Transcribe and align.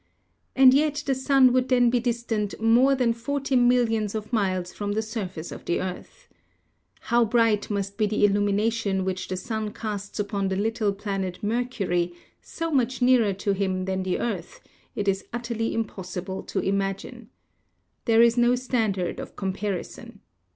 And 0.55 0.73
yet 0.73 1.03
the 1.05 1.13
sun 1.13 1.53
would 1.53 1.69
then 1.69 1.91
be 1.91 1.99
distant 1.99 2.59
more 2.59 2.95
than 2.95 3.13
forty 3.13 3.55
millions 3.55 4.15
of 4.15 4.33
miles 4.33 4.73
from 4.73 4.93
the 4.93 5.01
sur 5.03 5.27
face 5.27 5.51
of 5.51 5.65
the 5.65 5.79
earth. 5.79 6.27
How 7.13 7.23
bright 7.23 7.69
must 7.69 7.99
be 7.99 8.07
the 8.07 8.25
illumination 8.25 9.05
which 9.05 9.27
the 9.27 9.37
sun 9.37 9.71
casts 9.71 10.19
upon 10.19 10.47
the 10.47 10.55
little 10.55 10.91
planet 10.91 11.43
Mercury, 11.43 12.13
so 12.41 12.71
much 12.71 12.99
nearer 12.99 13.31
to 13.33 13.51
him 13.53 13.85
than 13.85 14.01
the 14.01 14.17
Earth, 14.17 14.59
it 14.95 15.07
is 15.07 15.25
utterly 15.33 15.71
impossible 15.71 16.41
to 16.45 16.57
imagine. 16.57 17.29
There 18.05 18.23
is 18.23 18.37
no 18.39 18.55
standard 18.55 19.19
of 19.19 19.35
comparison. 19.35 20.21